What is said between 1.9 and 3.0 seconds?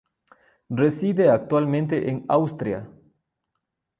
en Austria.